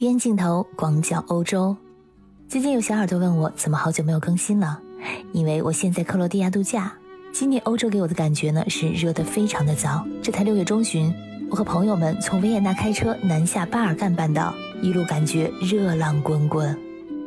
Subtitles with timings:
[0.00, 1.76] 冤镜头广角欧洲。
[2.48, 4.80] 最近有小耳朵问我，怎么好久没有更新了？
[5.32, 6.90] 因为我现在克罗地亚度假。
[7.34, 10.02] 今年欧洲给我的感觉呢，是热得非常的早。
[10.22, 11.12] 这才六月中旬，
[11.50, 16.74] 我和朋友们从维也纳开车南下巴尔干半岛，一路感觉热浪滚滚。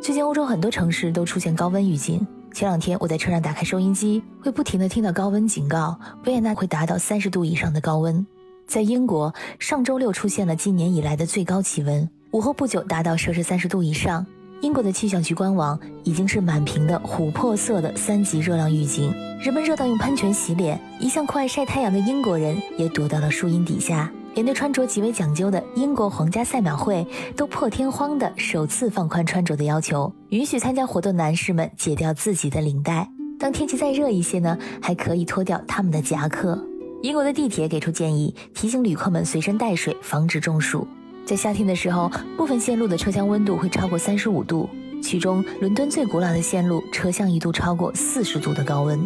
[0.01, 2.25] 最近欧洲很多城市都出现高温预警。
[2.53, 5.95] 前两天我在车上打开收音机，会不停的听到高温警告，
[6.25, 8.25] 维也纳会达到三十度以上的高温。
[8.65, 14.25] 在英国，上周六出现了今年以来的最高气温，午后不久达到摄氏三十度以上。
[14.61, 20.81] 英国的气象局官网已经是满屏的琥珀色的三级热浪预警，人们热到用喷泉洗脸。
[20.99, 24.11] 一向酷爱晒太阳的英国人也躲到了树荫底下。
[24.33, 33.07] 连对穿着极为讲究的英国皇家赛马会都破天荒的首次放宽穿着的要求，允许参加活动男士们解掉自己的领带。
[33.37, 36.59] 当天气再热一些呢，还可以脱掉他们的夹克。
[37.03, 40.87] 英国的地铁给出建议，提醒旅客们随身带水，防止中暑。
[41.25, 44.69] 在夏天的时候，部分线路的车厢温度会超过三十五度，
[45.01, 48.99] 其中伦敦最古老的线路车厢一度超过四十度的高温。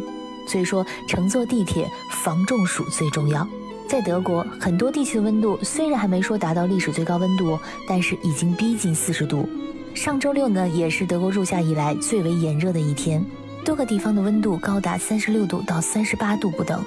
[0.47, 1.87] 所以说，乘坐地铁
[2.23, 3.47] 防中暑最重要。
[3.87, 9.47] 在德国，很多地区的温度虽然还没说达到历史最高温度，但是已经逼近四十度。
[9.93, 13.23] 上周六呢，也是德国入夏以来最为炎热的一天，
[13.63, 16.83] 多个地方的温度高达三十六度到三十八度不等。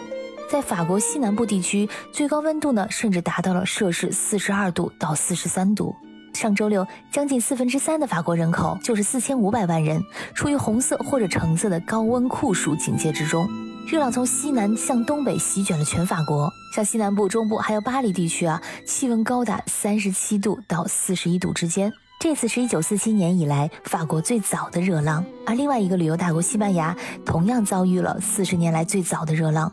[0.50, 5.94] 在法国西南部地区，最高温度呢，甚至达到了摄氏四十二度到四十三度。
[6.34, 10.02] 上周六，将近四分之三的法国人口，就是四千五百万人，
[10.34, 13.48] 处于红色或者橙色的高温酷暑警戒之中。
[13.86, 21.92] 热浪从西南向东北席卷了全法国，像西南部、中部还有巴黎地区啊，气温高达三十七度到四十一度之间。
[22.18, 29.72] 这次是一九四七年以来法国最早的热浪，而另外一个旅游大国西班牙，同样遭遇了四十年来最早的热浪。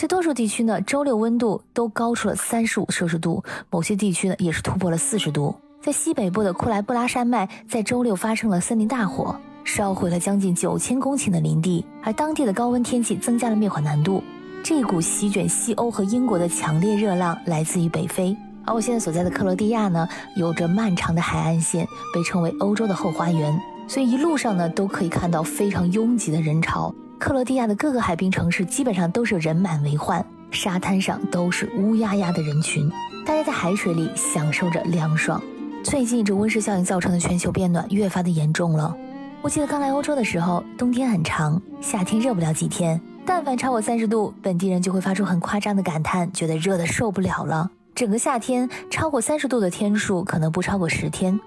[0.00, 5.54] 在多数地区呢，周六温度都高出了三十五摄氏度，某些地区呢也是突破了四十度。
[5.82, 14.24] 在西北部的库莱布拉山脉，在周六发生了森林大火，烧毁了将近九千公顷的林地，而当地的高温天气增加了灭火难度。
[14.64, 18.34] 这股席卷西欧和英国的强烈热浪来自于北非，
[18.64, 23.54] 而我现在所在的克罗地亚呢，有着漫长的海岸线，被称为欧洲的后花园，
[23.86, 26.90] 所以一路上呢都可以看到非常拥挤的人潮。
[27.20, 32.90] 克罗地亚的各个海滨城市基本上都是人满为患，沙滩上都是乌压压的人群，
[33.26, 35.40] 大家在海水里享受着凉爽。
[35.84, 38.96] 最近这温室效应造成的全球变暖越发的严重了。
[39.42, 47.70] 我记得刚来欧洲的时候，冬天很长，夏天热不了几天，但凡超过三十度，本地人就会发出很夸张的感叹，觉得热的受不了了。
[47.94, 51.38] 整个夏天超过三十度的天数可能不超过十天。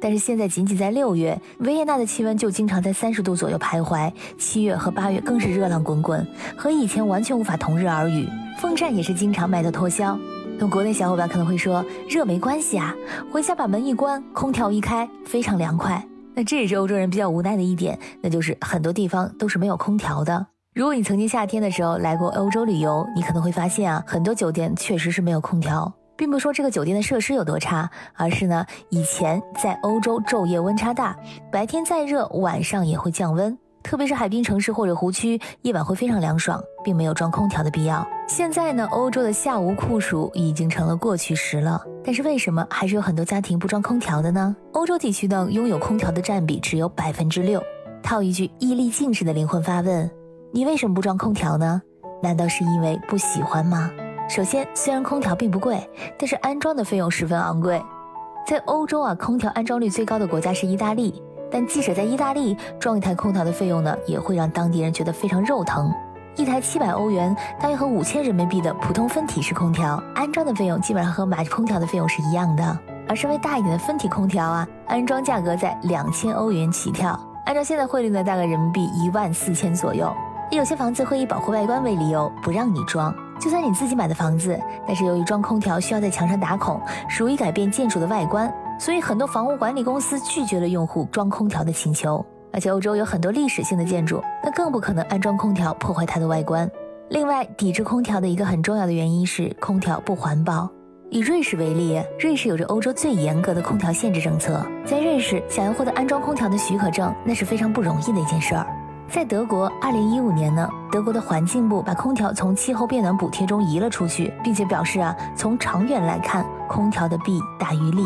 [0.00, 4.10] 但是现在仅仅在六月，维也纳的气温就经常在三十度左右徘徊。
[4.38, 8.26] 七月和八月更是热浪滚滚，和以前完全无法同日而语。
[8.58, 10.18] 风扇也是经常卖到脱销。
[10.58, 12.94] 那国内小伙伴可能会说，热没关系啊，
[13.30, 16.02] 回家把门一关，空调一开，非常凉快。
[16.34, 20.46] 那这也是欧洲人比较无奈的一点，那就是很多地方都是没有空调的。
[20.74, 25.92] 如果你曾经夏天的时候来过欧洲旅游，你可能会发现啊，很多酒店确实是没有空调。
[26.20, 31.16] 并不是说这个酒店的设施有多差，而是呢，以前在欧洲昼夜温差大，
[31.50, 33.56] 白天再热，晚上也会降温。
[33.82, 38.06] 特别是海滨城市或者湖区，夜晚会非常凉爽，并没有装空调的必要。
[38.28, 41.82] 现在呢，欧洲的夏无酷暑已经成了过去时了。
[42.04, 44.54] 但是为什么还是有很多家庭不装空调的呢？
[44.72, 47.62] 欧洲地区呢，拥有空调的占比只有百分之六。
[48.02, 50.10] 套一句毅力近视的灵魂发问：
[50.52, 51.80] 你为什么不装空调呢？
[52.22, 53.90] 难道是因为不喜欢吗？
[54.30, 55.84] 首先，虽然空调并不贵，
[56.16, 57.82] 但是安装的费用十分昂贵。
[58.46, 61.20] 在欧洲啊，空调安装率最高的国家是意大利，
[61.50, 65.92] 但即使在意大利装一台空调的费用呢，也会让当地人觉得非常肉疼。
[66.36, 72.78] 一台七百欧元，大约和五千人民币的普通分体式空调，安装的费用基本上和买空调的费用是一样的。
[73.08, 80.08] 而稍微大一点的分体空调啊，安装价格在两千欧元起跳，按照现在汇率呢，大概人民币一万四千左右。
[80.52, 83.12] 有些房子会以保护外观为理由不让你装。
[83.40, 84.56] 就算你自己买的房子，
[84.86, 86.78] 但是由于装空调需要在墙上打孔，
[87.08, 92.24] 属于改变建筑的外观，所以很多房屋管理公司拒绝了用户装空调的请求。
[92.52, 96.68] 而且欧洲有很多历史性的建筑，那更不可能安装空调破坏它的外观。
[97.08, 100.68] 另外，抵制空调的一个很重要的原因是空调不环保。
[101.10, 108.66] 以瑞士为例，瑞士有着欧洲最严格的空调限制政策，在瑞士想要获得安装空调的许可证，那是非常不容易的一件事儿。
[109.12, 118.04] 在德国，二零一五年呢，德国的环境部把空调从气候变暖补贴中移了出去，并且表示啊，从长远来看，空调的弊大于利。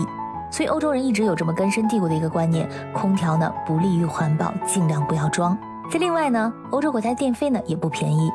[0.50, 5.56] 所以欧洲人一直有这么根深蒂固的一个观念：空调呢不利于环保，尽量不要装。
[5.90, 8.30] 在另外呢，欧洲国家电费呢也不便宜。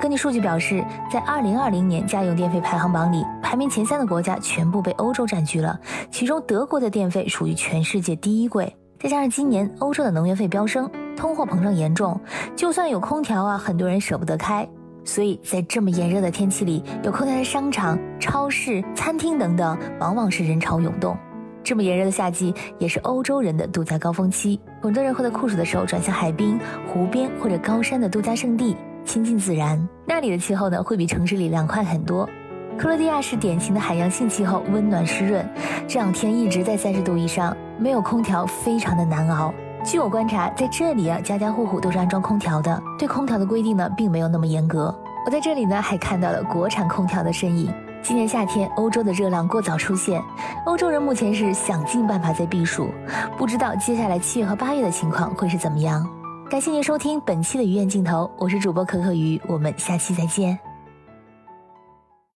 [0.00, 0.82] 根据数据表示，
[1.12, 5.78] 在2020年家用电费排行榜里，排名前三的国家全部被欧洲占据了，
[6.10, 8.74] 其中德国的电费属于全世界第一贵。
[8.98, 10.90] 再加上今年欧洲的能源费飙升，
[11.24, 12.20] 通货膨胀严重，
[12.54, 14.68] 就算有空调啊，很多人舍不得开。
[15.04, 21.16] 所以在这么炎热的天气里，有空调的商场、超市、餐厅等等，往往是人潮涌动。
[21.62, 24.60] 这么炎热的夏季，也是欧洲人的度假高峰期。
[24.82, 26.60] 很多人会在酷暑的时候转向海滨、
[26.92, 28.76] 湖边或者高山的度假胜地，
[29.06, 29.88] 亲近自然。
[30.06, 32.28] 那里的气候呢，会比城市里凉快很多。
[32.76, 35.42] 克罗地亚是典型的海洋性气候，温暖湿润，
[35.88, 39.54] 这两天一直在三十度以上，没有空调非常的难熬。
[39.84, 44.92] 据我观察，在这里啊，家家户户都是安装空调的，对空调的规定呢，并没有那么严格。
[45.26, 47.70] 我在这里呢，还看到了国产空调的身影。
[48.02, 50.22] 今年夏天，欧洲的热浪过早出现，
[50.64, 52.88] 欧洲人目前是想尽办法在避暑，
[53.36, 56.06] 不知道接下来七月和八月的情况会是怎么样。
[56.50, 60.58] 感谢您收听本期的鱼眼镜头，我是主播可可鱼，我们下期再见。